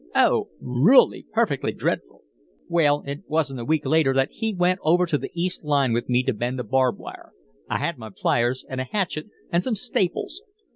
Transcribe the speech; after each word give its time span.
Oh! 0.15 0.49
Rully, 0.59 1.27
perfectly 1.31 1.73
dreadful!' 1.73 2.23
"Well, 2.67 3.03
it 3.05 3.21
wasn't 3.29 3.59
a 3.59 3.65
week 3.65 3.85
later 3.85 4.15
that 4.15 4.31
he 4.31 4.51
went 4.51 4.79
over 4.81 5.05
to 5.05 5.15
the 5.19 5.29
east 5.35 5.63
line 5.63 5.93
with 5.93 6.09
me 6.09 6.23
to 6.23 6.33
mend 6.33 6.59
a 6.59 6.63
barb 6.63 6.97
wire. 6.97 7.33
I 7.69 7.77
had 7.77 7.99
my 7.99 8.09
pliers 8.09 8.65
and 8.67 8.81
a 8.81 8.85
hatchet 8.85 9.27
and 9.51 9.63
some 9.63 9.75
staples. 9.75 10.41